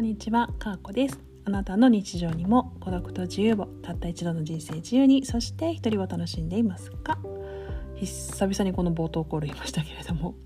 [0.00, 1.20] こんにちは、かーこです。
[1.44, 7.18] あなたの日常にも孤独と自由をたった一度の人生自由にそして一人を楽しんでいますか？
[7.96, 10.36] 久々にこの冒頭コール言いましたけれども。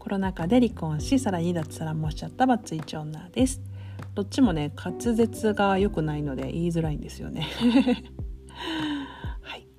[0.00, 3.60] コロナ禍で離婚しさらに脱サラもしちゃったバツイチ女です。
[4.16, 7.46] どっちもね滑舌が良くないので言いづらいんですよね。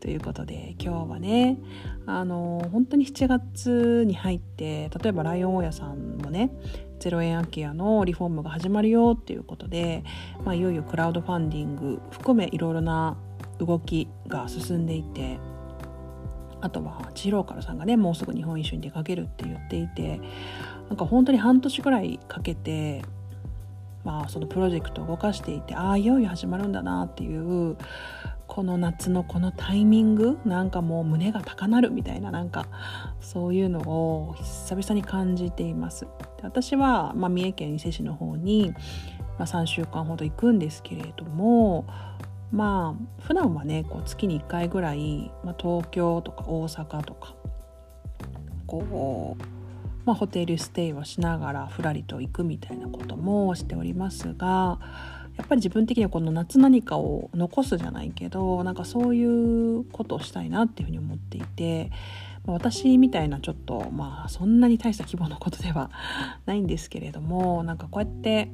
[0.01, 1.59] ということで今日はね
[2.07, 6.51] あの本当に7月に入って例えばライオン大家さんもね
[6.99, 10.03] 0円空き家のリフォームが始まるよっていうことで、
[10.43, 13.15] まあ、いよいよクラウドファンディング含めいろいろな
[13.59, 15.39] 動きが進んでいて
[16.61, 20.19] あとは千尋からさんがねもうすぐ日本一緒に出かけるって言っていて
[20.89, 23.03] なんか本当に半年くらいかけて
[24.03, 27.77] まあそのプロジェクトを動かしていてああいよいよ始まるんだなっていう
[28.51, 32.67] この夏のこのタイミングなんかもう胸が高鳴るみたいななんか
[33.21, 36.01] そういうのを久々に感じています。
[36.01, 36.09] で
[36.43, 38.73] 私は、まあ、三重県伊勢市の方に、
[39.39, 41.85] まあ、3週間ほど行くんですけれども
[42.51, 47.33] まあ普段はねこう月に1回ぐらい、まあ、東京とか大阪とか
[48.67, 49.43] こう、
[50.03, 54.77] まあ、ホテルステイをしながらふらりと行くみたいなこともしておりますが
[55.41, 61.89] やっぱり自分的にはこの夏何かを残すじゃないけどなんかそういうことをしたいなっていうふうに思っていて
[62.45, 65.89] 私みたいなちょっとまあそんなに大した規模のことでは
[66.45, 68.51] ないんですけれどもなんかこうやって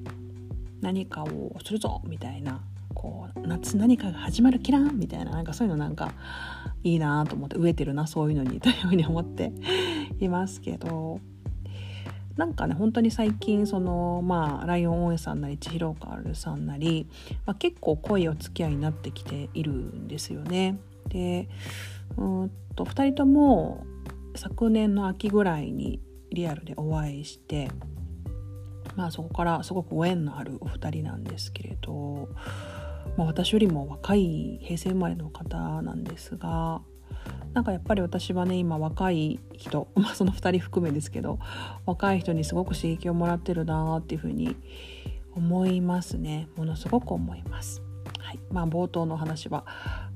[0.80, 2.62] 何かをするぞみたいな
[2.94, 6.14] こう夏何かが始まるキランみたいななんかそういうのなんか
[6.86, 9.52] いいなと思って飢えてるなそういうのにというふうに思って
[10.20, 11.20] いますけど
[12.38, 17.08] なんかね本当に最近そのまあライオン大江さんなり千尋カールさんなり、
[17.46, 20.78] まあ、結構濃いお付き合いになってきているんですよね。
[21.10, 21.50] で
[22.16, 23.86] うんと2人とも
[24.36, 26.00] 昨年の秋ぐらいに
[26.32, 27.72] リアルでお会いして
[28.96, 32.30] まあそこからすごくご縁のあるお二人なんですけれど、
[33.18, 36.82] まあ、私よりも若い平成生まれの方なんですが
[37.54, 41.40] なんかやっぱり私はね今若い人、 まあ、その2人含めですけど
[41.86, 44.56] 若い人にすごく刺激をもらってるなっていうふうに
[45.36, 47.87] 思いますねものすごく思います。
[48.28, 49.66] はいまあ、冒頭の話は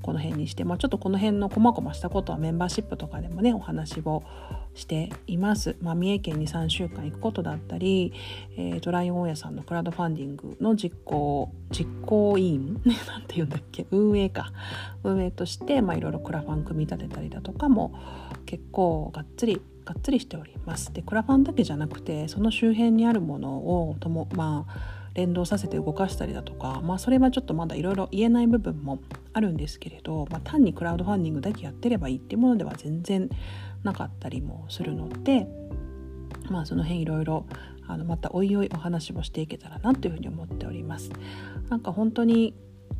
[0.02, 4.22] この辺にして、まあ、ちょっとこの辺の細々したことはメンバーシップとかでもねお話を
[4.74, 5.76] しています。
[5.80, 8.12] まあ、三重県に3週間行くことだったり、
[8.58, 13.86] えー、ドライオン屋さんのクラウドファンディングの実行実行委員 なんて言うんだっけ？
[13.90, 14.52] 運営か
[15.04, 17.94] 運営としていろいろクラファン組み立てたりだとかも
[18.44, 20.92] 結構がっつりがっつりしております。
[20.92, 23.56] でクラファンだけじゃなくてその周辺にあるもの
[23.88, 29.00] をともまあ連動させて動かしたりだとか、まあ、それはちょっとまだいろいろ言えない部分も
[29.32, 33.28] あるんですけれど、まあ、単にクラウドファンディングだけやってればいいっていうものでは全然
[33.82, 35.46] なかったりもするので、
[36.50, 37.46] まあ、その辺いろいろ
[37.86, 41.10] あのまたおいおいお話もしていけたらなというふうに思っております。
[41.68, 42.54] なんか本当に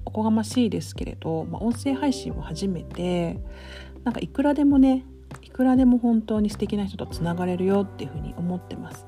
[0.05, 3.39] おこがましいですけれど、まあ、音声配信を始めて
[4.05, 5.05] なんかいくらでもね
[5.43, 9.07] いくらでも本当に素敵な人とつながれるよっていうふうに思ってます。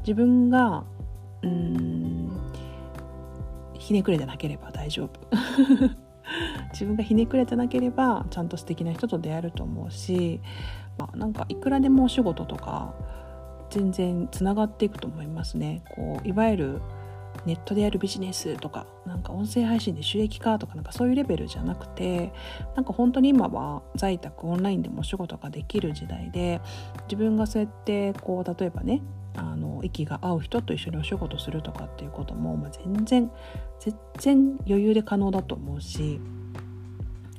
[0.00, 0.84] 自分が
[1.42, 2.30] うん
[3.78, 5.20] ひねくれてなければ大丈夫
[6.72, 10.40] 自分がひねくれてなければちゃんと素敵な人と出会えると思うし、
[10.98, 12.94] まあ、なんかいくらでもお仕事とか
[13.70, 15.82] 全然つながっていくと思いますね。
[15.94, 16.82] こういわゆる
[17.46, 22.32] ネットでやるビジネスとかなんか音声配信で収益化とかなんかそういうレベルじゃなくて
[22.74, 26.60] なんか本当に今は在宅オンラインでもお仕事ができる時代で
[27.04, 29.02] 自分がそうやってこう例えばね
[29.36, 33.30] あの息が合う人と一緒にお仕事するとかっていうことも、まあ、全然
[33.78, 36.20] 全然余裕で可能だと思うし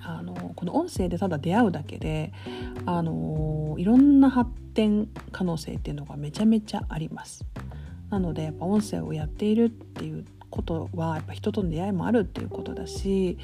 [0.02, 2.32] あのこの音声でただ出会うだけで
[2.86, 7.46] あのいろんな発展可能性っていうのがめちゃめちゃあります。
[8.10, 13.38] なのでやっぱ音声をやっているっていうことはやっぱ人との出会いもあるっていうことだし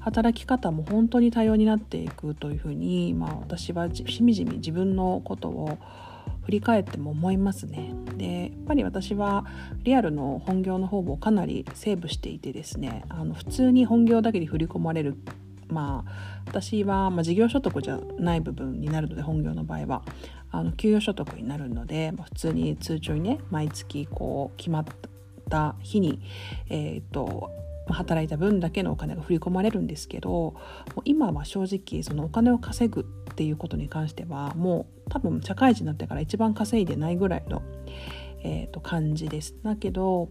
[0.00, 5.78] 働き方も本当に多様になっていくというふうに、まあ、私はしみじみ自分のことを
[6.44, 7.92] 振り返っても思いますね。
[8.16, 9.44] でやっぱり私は
[9.82, 15.16] リアルの本業の方もかなりセーブしていてですねあの普通に本業だけに振り込まれる
[15.68, 20.02] まあ私は、まあ、事業所得じゃない部分になるので本業の場合は
[20.50, 24.84] あの給与所得になるので、まあ、普通に通帳にね毎月こう決まっ
[25.50, 26.20] た日に、
[26.70, 27.50] えーと
[27.92, 30.54] 働いた分だけのお金が振り込まれるんですけど
[31.04, 37.62] 今は正直そのお金を稼ぐっていうことに関してはもう多分社会人になってから一番稼いでないぐらいの、
[38.42, 39.54] えー、と感じです。
[39.62, 40.28] だけど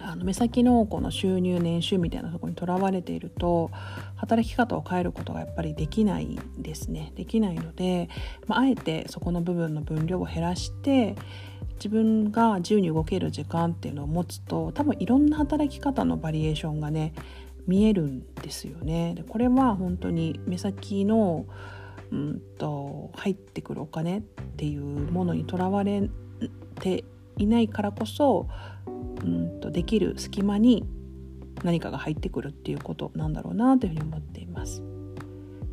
[0.00, 3.70] あの目先のこの収入年収みたいなところにとらわれていると
[4.16, 8.08] 働き方を変えることがやっぱりできないですねできないので、
[8.46, 11.16] まあ、あえてそこの部分の分量を減らして
[11.76, 17.12] 自分が自由に動ける時間っていうのを持つと多分いろんな働き方のバリエーションがね
[17.66, 19.14] 見えるんですよね。
[19.14, 21.44] でこれは本当に目先の
[22.10, 24.22] うんと入ってくるお金っ
[24.56, 26.08] ていうものにとらわれ
[26.80, 27.04] て
[27.36, 28.48] いないからこそ
[29.24, 30.84] うんとできる隙間に
[31.64, 34.82] 何かが入ってくるっていうことなんだろうなというふうに思っています。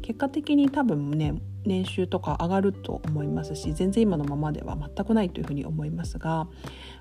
[0.01, 1.33] 結果的に多分ね
[1.65, 6.47] 年収とか上がると思いますし全然今のままでは全くないというふうに思いますが、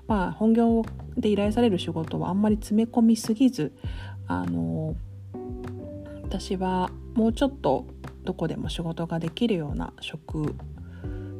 [0.07, 0.83] まあ、本業
[1.15, 3.73] で依頼される仕事はあんまり詰め込みすぎず
[4.27, 4.95] あの
[6.23, 7.85] 私はもうちょっと
[8.23, 10.55] どこでも仕事ができるような職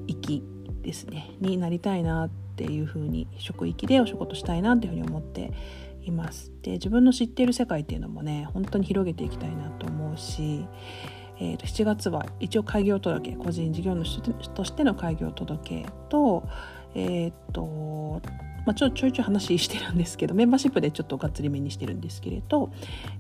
[0.06, 0.44] 域
[0.84, 5.52] ですねになりたいなっていうふうに職域でお仕事したいなっていうふうに思って
[6.04, 6.54] います。
[6.62, 10.66] で自分の知っている世界っていうのもね本当に広げていきたいなと思うし、
[11.40, 16.48] えー、と7月は一応開業届個人事業主としての開業届と
[16.94, 18.22] えっ、と
[18.66, 22.72] まあ、ちょちょいちょい話してるんですけどメンバーシップでちょっとがっつりめにしてるんですけれど、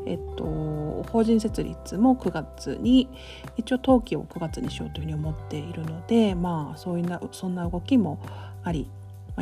[0.08, 3.10] えっと、法人設立も9月に
[3.56, 8.20] 一応登記を9月にしようというふうに思っているのでまあそういうなそんな動きも
[8.64, 8.90] あり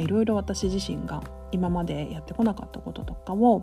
[0.01, 3.62] いろいろ私自身が今までやってこなかったこととかを、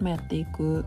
[0.00, 0.84] まあ、やっていく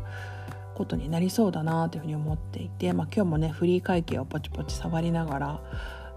[0.75, 5.62] ことになりそうだなというふうに思っていて、まあ、今日もねフリー会計をポチポチ触りながら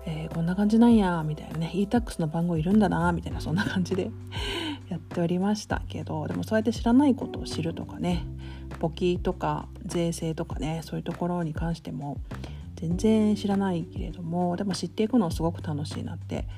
[0.05, 4.11] えー、こんな感じなんやみたいなね e-tax の番号いるんだなみたいなそんな感じで
[4.89, 8.25] やっておりましたけどでもそうやって知らないことを知るとかね
[8.81, 12.19] 簿記とか税制とかねそういうところに関しても
[12.75, 16.49] 全然知らないけれどもでも知っていくのすごく楽しいなって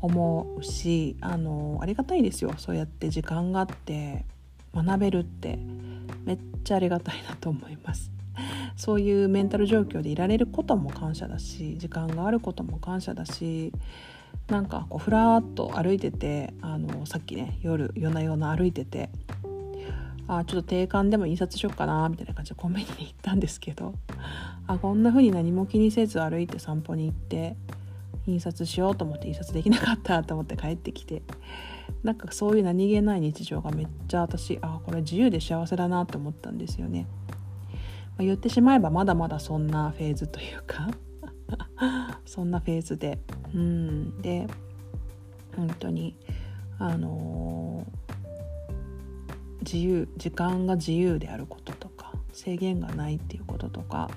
[0.00, 4.24] 思うしあのありがたいですよそうやって時間があって
[4.74, 5.58] 学べるって
[6.24, 8.10] めっちゃありがたいなと思います。
[8.76, 13.72] そういうメンタル状況でいられることも感謝だし時間があることも感謝だし
[14.48, 19.10] なんかこうふらっと歩いててあのさっきね夜夜な夜な歩いてて
[20.28, 23.94] あちょっと定款でも印刷しよっかなみたいな感じでコンビニに行ったんですけど
[24.66, 27.56] あこんな風に何も気にせず歩いて散歩に行って
[28.30, 31.22] 印刷しようと思って印刷できなかったと思って帰ってきて。
[32.02, 37.06] なんかそういう何気ない日常がめっちゃ私あこれ自由で幸せだなって思ったんですよね。
[37.70, 37.76] ま
[38.20, 40.88] あ、言ってしまえばまだまだそんなフェーズというか。
[42.24, 43.18] そんなフェーズで。
[43.54, 44.22] うん。
[44.22, 44.46] で
[45.56, 46.16] 本当に
[46.78, 54.10] あのー、自由時間が自由であることとか制限がないっていうこととか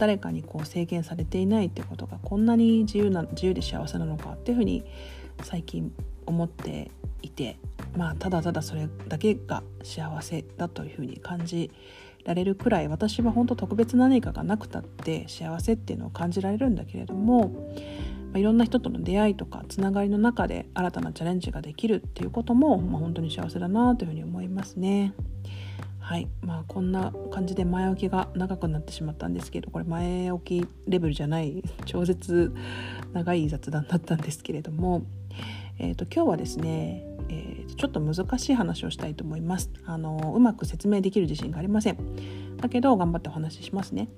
[0.00, 4.82] 誰かにこう制限されていないっていうことがこんなに自由な自由で幸せなのかっていうふうに
[5.42, 5.92] 最近
[6.24, 7.58] 思っていて
[7.94, 11.70] まあただただそれだけが幸せだというふうに感じ
[12.24, 25.12] られるくらい私は本当特別な何かがなくたって幸せっていうのを感じられるんだけれども、まあ、いろんな人との出会いとかつながりの中で新たなチャレンジができるっていうことも、まあ、本当に幸せだなというふうに思いますね。
[26.10, 26.28] はい。
[26.42, 32.52] まあこんな感じで前置きが長くなってしまったんですけどこれ前置きレベルじゃない 超絶
[33.12, 35.04] 長い雑談だったんですけれども、
[35.78, 39.70] えーと、今日はですねえー、ちょっと難しい話をしたいと思います。
[39.86, 41.96] あのうまく説明できる自信がありません。
[42.56, 44.08] だけど頑張ってお話ししますね。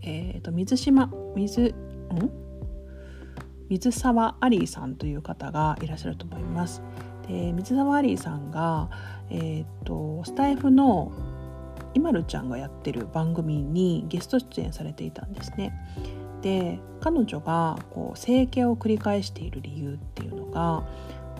[0.00, 1.74] えっ、ー、と水島水
[2.14, 2.30] ん？
[3.68, 6.82] 水沢アリーさんという方がいらっしゃると思います。
[7.28, 8.88] で水沢アリーさんが
[9.30, 11.12] え、ー、とスタイフの
[11.94, 15.72] いまるちゃんがやってる番組にゲスト出演されていたんですね。
[16.42, 20.84] で彼女がこう整形を繰り返している理由っていうのが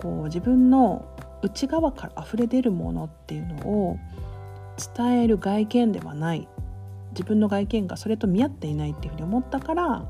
[0.01, 1.05] こう自分の
[1.41, 3.97] 内側から溢れ出るものっていうのを
[4.95, 6.47] 伝える外見ではない。
[7.11, 10.05] 自分の外見がそれと見合っていないっていうふうに思ったから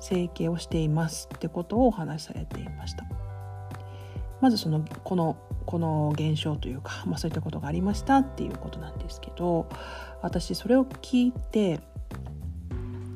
[0.00, 3.04] 整形をしていますってことをお話しされていました。
[4.42, 9.68] まずそのこのこの現象というか、まあ、そういったことがありましたっていうことなんですけど
[10.20, 11.78] 私それを聞いて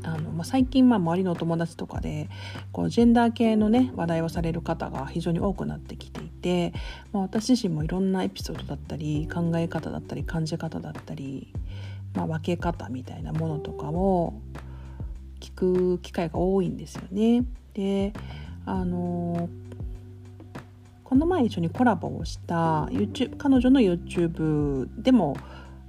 [0.04, 2.28] あの、まあ、最近まあ周りのお友達とかで
[2.70, 6.72] こうジェンダー系のね話題をされる方が非常に多くなってきていて、
[7.12, 11.52] まあ、私自身もいろんなエピソードだったり考え方だったり感じ方だったり、
[12.14, 14.34] まあ、分け方みたいなものとかを
[15.40, 17.44] 聞く機会が多いんですよね。
[17.74, 18.12] で
[18.64, 19.48] あの
[21.08, 25.36] この前一緒にコラボをした YouTube 彼女の YouTube でも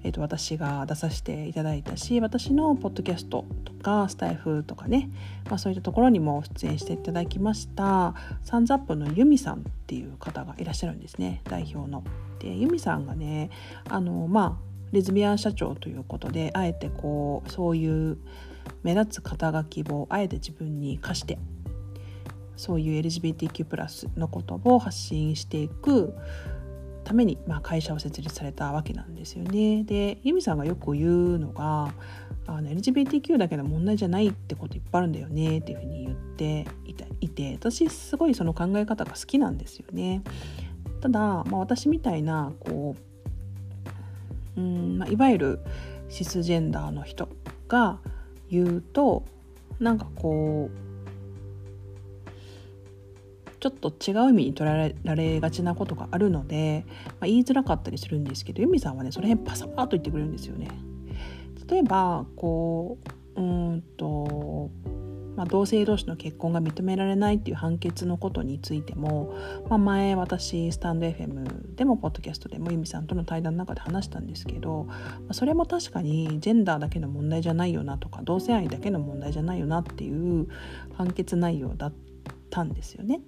[0.04, 5.10] えー、と私が出させていただいたし私のポッドキャストとかスタイフとかね、
[5.50, 12.04] まあ、そういったところにも出演していただきましたサンズアップのユミさんっていう方がいらっしゃるんですね代表の。
[12.40, 13.50] でユミさんがね
[13.90, 18.18] あのまあレズビアン社長ということであえてこうそういう
[18.84, 21.40] 目立つ肩書きをあえて自分に課して
[22.58, 26.14] そういう LGBTQ+ のことを発信していく
[27.04, 29.86] ために、まあ、会社を設立されたわけなんですよね。
[29.86, 31.94] でユミさんがよく言うのが
[32.48, 36.66] あの LGBTQ だけの問題じゃないってこといっぱいあるんだよねっていうふうに言って
[37.22, 40.22] いて私すごいその考え方が好きなんですよね。
[41.00, 42.96] ただ、まあ、私みたいなこ
[44.58, 45.60] ううん、まあ、いわゆる
[46.10, 47.30] シスジェンダーの人
[47.68, 48.00] が
[48.50, 49.24] 言うと
[49.80, 50.87] なんかこう
[53.60, 60.70] ちょっと違う意味に捉えられがちなことがあるので、まあ、言いづらかったりするんですけど由美さんはねその辺パサッと言ってくれるんですよね。
[61.70, 62.98] 例えばこ
[63.36, 64.70] ううんと
[65.38, 69.36] まあ、同性同士の結婚が認められないっていう判決のことについても、
[69.70, 74.96] まあ、前私スタンド FM でもポッドキャストでも由美さんとの対談の中で話したんですけど、ま
[75.30, 80.48] あ、それも確かにジェンダーだけの問題じゃないよなとか同性愛だけの問題じゃないよなっていう
[80.96, 81.92] 判決内容だっ
[82.50, 83.22] たんですよね。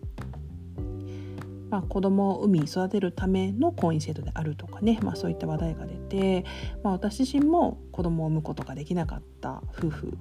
[1.70, 6.46] まあ、子供を産み育てるための婚姻制度であるとかね、まあ、そういった話題が出て、
[6.84, 10.18] まあ、私自身も子供を産むことができなかった夫婦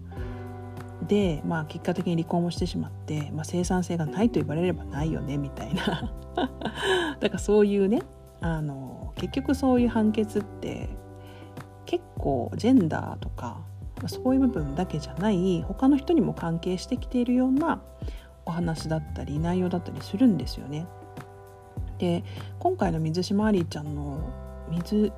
[1.06, 6.12] で、まあ、結果的に離婚をしてしまって、まあ、生産性がないと言われればないよねみたいな
[7.18, 8.02] だからそういうね
[8.40, 10.88] あの結局そういう判決って
[11.86, 13.62] 結構ジェンダーとか
[14.06, 17.82] そういう部分だけじゃない他の人にも関係してきているような
[18.48, 20.86] お話だったり内容だったりするんですよね。
[21.98, 22.24] で
[22.58, 24.20] 今回の水島アリーちゃんの
[24.70, 25.12] 水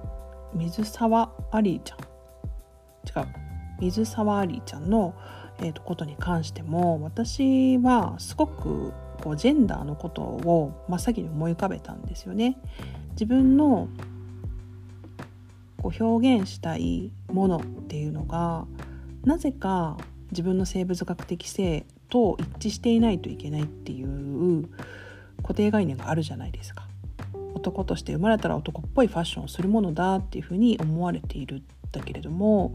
[0.55, 3.29] 水沢アリーちゃん違う
[3.81, 5.15] 水沢アリーちゃんの
[5.63, 12.57] えー、とことに関しても私はすごくこうジェンダーのことを真っ先に思い浮かべたんですよね。
[13.13, 13.89] 自分の
[15.83, 18.67] こう表現したいものっていうのが
[19.25, 19.99] なぜか
[20.31, 24.69] 自分の生物学的性と一致していないといけないっていう
[25.43, 26.87] 固定概念があるじゃないですか。
[27.55, 31.63] 男として生まれたら男っぽいファッションをするものだっていうふうに思われているん
[31.93, 32.75] だけれども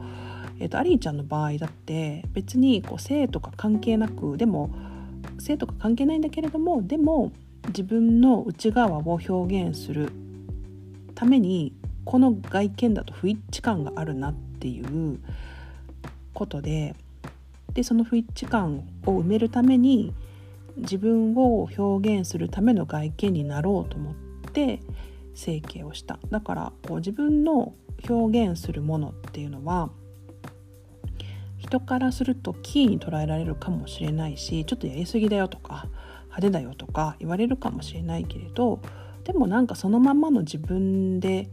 [0.59, 4.69] えーと、アリーちゃんの場合だって別にこう性とか関係なくでも
[5.39, 7.31] 性とか関係ないんだけれどもでも
[7.67, 10.11] 自分の内側を表現する
[11.13, 11.73] ために
[12.05, 15.19] この外見だと不一致感があるなっていう
[16.33, 16.95] ことで
[17.75, 20.13] でその不一致感を埋めるために
[20.77, 24.15] 自分を表現するための外見になろうと思っ
[24.51, 24.81] て
[25.35, 26.17] 整形をした。
[26.31, 27.73] だからこう自分の
[28.09, 29.89] 表現するものっていうのは
[31.57, 35.87] 人からするとキーに捉えられるかもしれないしちょっとやりすぎだよとか
[36.25, 38.79] 派手だよとか言われるかもしれないけれど
[39.23, 41.49] でもなんかそのままの自分で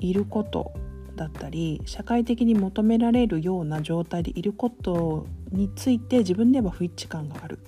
[0.00, 0.72] いること
[1.16, 7.58] だったり社会的に求められるような状態でいることについて自分では不一致感がある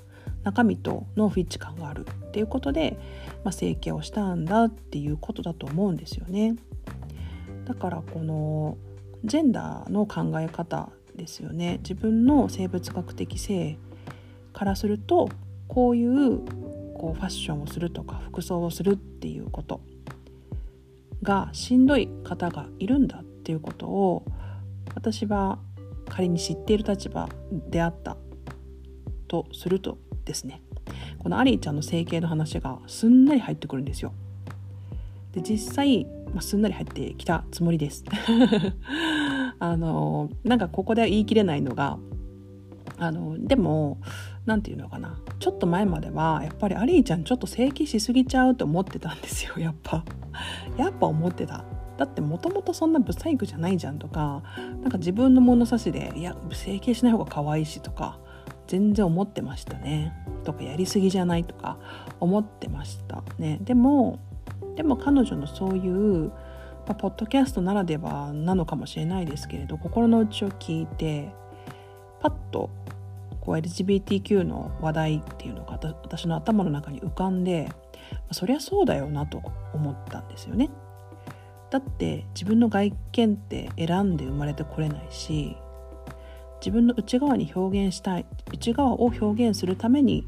[0.45, 2.99] 中身との不一致感があるっていうことで、
[3.45, 6.57] まあ、整形をしたんだっていうことだと思うんですよね。
[7.64, 8.78] だからこの
[9.25, 13.76] ジェンダーの考え方ですよね自分の生物学的性
[14.52, 15.28] からすると
[15.67, 16.38] こういう
[16.95, 19.81] こうファッションをするとか服装をするっていうこと
[21.23, 24.26] がしんどい方がいるんだっていうことを
[24.95, 25.59] 私は
[26.07, 27.31] 仮に知っている立場
[27.71, 28.19] であった
[29.26, 30.61] とするとですね
[31.19, 34.12] このアリーちゃんの整形の話がすんなり入ってくるんですよ。
[35.33, 38.05] で実際、まあ、すんなり入ってきたつもりです。
[39.59, 41.99] あのなんかここでは言い切れないのが
[42.99, 43.99] あのでも
[44.45, 50.05] 何て言うのかなちょっと前まではやっぱりアリーちゃんちょっと整形しすぎちゃうと思ってたんですよやっぱ
[50.76, 51.64] やっぱ思ってた
[51.99, 54.43] だってもともとそんなブサイクじゃないじゃんとか
[54.81, 58.19] なんか自分の物差しでいや整形しない方が可愛いしとか
[58.67, 60.14] 全然思ってましたね
[60.45, 61.78] とかやりすぎじゃないとか
[62.21, 64.21] 思ってましたねでも
[64.76, 66.33] でも彼女のそういう
[66.87, 71.31] ま、ポッドキャストならではなのかもしれないですけれど心の内を聞いて
[72.21, 72.71] パッと
[73.49, 77.71] こう LGBTQ の話題っていうのが私の頭の中に浮かんで、
[78.31, 79.40] そりゃそうだよなと
[79.73, 80.69] 思ったんですよね。
[81.70, 85.56] だって自分の外見って選んで生まれてこれないし
[86.60, 90.26] 自分の内側に表現したい内側を表現するために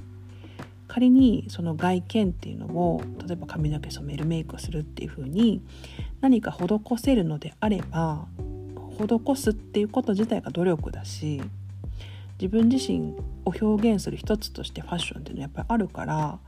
[0.87, 5.63] 仮にその外見っていうのを例えば髪の毛染めるメイクをするっていう風に
[6.21, 6.67] 何か施
[6.99, 8.27] せるのであれば
[8.99, 11.41] 施すっていうこと自体が努力だし
[12.41, 16.39] 自分自身を表現する一つとしてファッションっていうのはやっぱりあるから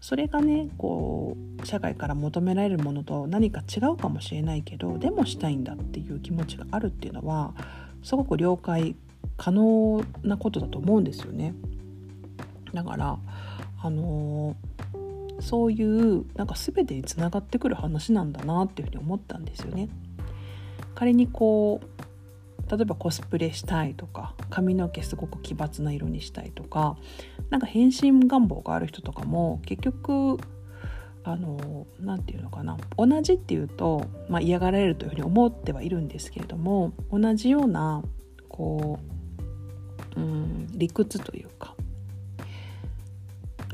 [0.00, 7.52] それがねこう社会から求められるものと何か違うかもしれないけどでもしたいんだっていう気持ちがあるっていうのは
[8.02, 8.96] すごく了解
[9.36, 11.54] 可能なことだと思うんですよね。
[12.72, 13.18] だから
[13.82, 14.56] あの
[15.40, 19.88] そういうなんか全てにつながってくる話なんだなっていうふうに思ったんですよね。
[20.94, 22.09] 仮にこう
[22.70, 26.96] 例えばコスプレしたいとか髪の毛すごく奇抜な色にしたいとか
[27.50, 30.38] なんか変身願望がある人とかも結局
[31.24, 38.02] あの何て言うのかな同じっていうと、まあ、嫌がられるというふうに思ってはいるんですけれども同じような
[38.48, 39.00] こ
[40.16, 41.74] う、うん、理屈というか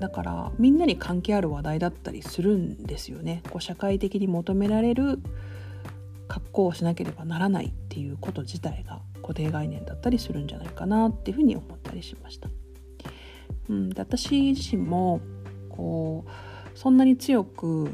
[0.00, 3.42] だからみんなに関係ある話題だったりするんですよね。
[3.50, 5.20] こう社会的に求められる
[6.28, 12.48] 格好をしなければならないっていうこと自体が固定概念だったりするんじゃないかなっていうふうに思ったりしました。
[13.68, 15.20] うん、で私自身も
[15.68, 17.90] こうそんなに強く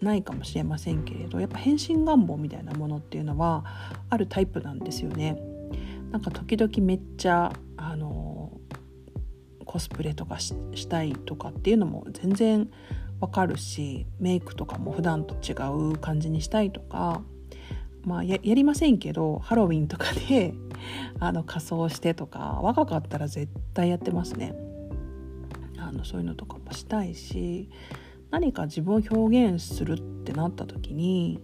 [0.00, 3.64] ないかもしれませんけれどやっぱ変身願望みたいなものっていうのは
[4.10, 5.40] あるタイプなんですよね。
[6.10, 8.52] なんか時々めっちゃあの
[9.64, 10.54] コスプレとかし
[10.88, 12.68] たいとかっていうのも全然
[13.20, 15.54] わかるしメイクとかも普段と違
[15.92, 17.22] う感じにしたいとか
[18.04, 20.54] まあやりませんけどハロウィンとかで
[21.20, 24.54] あの仮装してとか若かったら絶対やってますね。
[25.78, 27.68] あのそういうのとかもしたいし
[28.30, 31.40] 何か自分を表現するってなった時に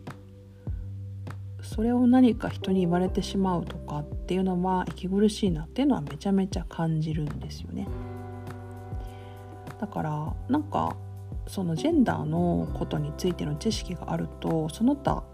[1.60, 7.88] それを何か人に言われてしまうとかっていうのは息苦しいなっていうのはめちゃめちゃ感じるんですよね。
[9.80, 10.96] だからなんか
[11.46, 15.24] そのジェンダーのことについての知識があるとその他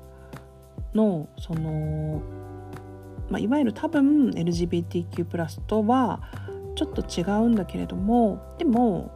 [0.95, 2.23] のその、
[3.31, 6.21] まあ、いわゆる多分 LGBTQ+ とは
[6.77, 9.11] ちょっと違うんだけれどもでも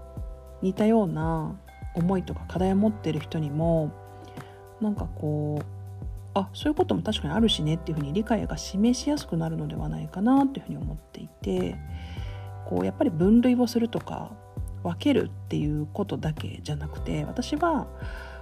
[0.63, 1.57] 似たような
[1.95, 3.93] 思いとか課題を持ってる人にも
[4.81, 5.65] なんかこう
[6.35, 11.77] あそういうことも確かにあるしねっていうふうに理解が示しやすくなるのではないかなっていうふうに思っていて
[12.67, 14.31] こうやっぱり分類をするとか
[14.83, 17.89] 分けるっていうことだけじゃなくて私は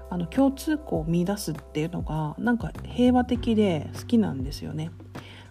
[0.08, 4.90] あの共通項を見出すっていうのがなんか平和的で好きなんですよね。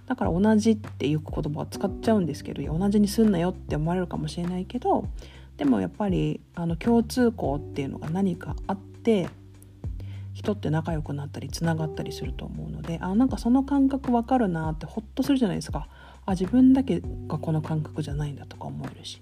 [0.05, 5.07] だから同じっていう言葉を使っちゃうんですけど同じにすんなよって思われるかもしれないけど
[5.57, 9.29] でもやっぱりあの共通項っていうのが何かあって
[10.33, 15.87] 人って仲良くなったりつながったりすると思うのであなんかその感覚わかるなってホッとするじゃないですか
[16.25, 19.21] あ自分だけがこの感覚じゃないんだとか思えるし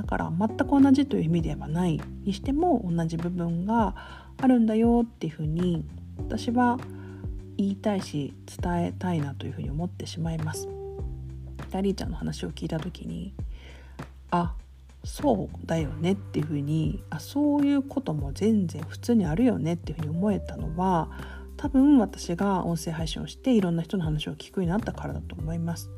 [0.00, 3.94] だから全く同じという意味ではないにしても同じ部分が
[4.38, 5.84] あるんだよっていうふうに
[6.16, 6.78] 私は
[7.58, 8.32] 言いたいし
[8.62, 10.68] 伝えたいなというふうに思ってしまいます。
[11.70, 13.34] ダリーちゃんの話を聞いた時に
[14.30, 14.54] あ
[15.04, 21.10] そうだよねっていうふうにあそういうことも全然普通にあるよねっていうふうに思えたのは
[21.58, 25.90] 多分私が音声配信をしていろんな人の話を聞くようになったからだと思います。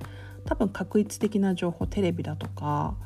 [0.45, 2.97] 多分確一的な情報テレビだとか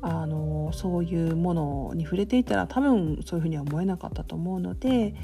[0.00, 5.14] あのそういうものに触れていたら多分そういうふうには思えなかったと思うので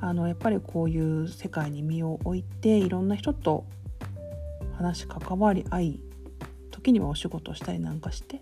[0.00, 3.66] あのやっぱりこういう世界に身を置いていろんな人と
[4.76, 6.00] 話関わり合い
[6.70, 8.40] 時にはお仕事をしたりなんかして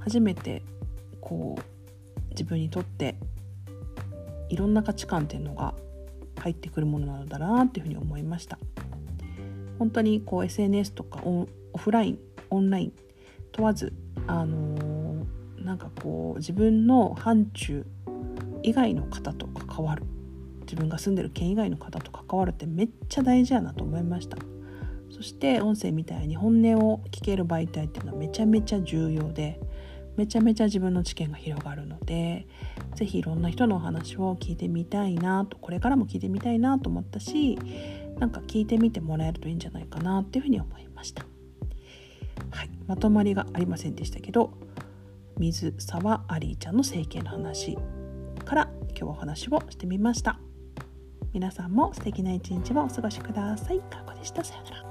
[0.00, 0.62] 初めて
[1.20, 3.16] こう自分にとって
[4.48, 5.74] いろんな価値観っていうのが
[6.40, 8.58] 入ってくるものなのだなっていうふうに思いました。
[9.78, 12.18] 本当にこう SNS とかオフライン
[12.50, 12.92] オンライン
[13.52, 13.92] 問わず
[14.28, 15.26] あの、
[15.68, 17.84] なんかこう自分の範疇
[18.62, 20.04] 以外の方と関わる
[20.60, 24.38] 自分が住んでる県以外の方と関わるってめっちゃ大事やなと思いました
[25.10, 29.60] そして音声みたいに本音を聞ける媒体っていうのはめちゃめちゃ重要で
[30.16, 32.46] めちゃめちゃ自分の知見が広がるので
[32.94, 37.58] 是非いろんな人のお話を聞いてみたいなとこれからも聞いてみたいなと思ったし
[38.18, 41.24] なんか聞いてみてもらえるといいんじゃないかなっていうふうに思いました。
[42.50, 44.52] はい、まとまりがありませんでしたけど
[45.38, 47.78] 水沢アリーちゃんの整形の話
[48.44, 50.40] から今日はお話をしてみました。
[51.32, 53.80] 皆さんも素敵な一日をお過ごしください。
[53.80, 54.42] かこでした。
[54.42, 54.87] さよなら。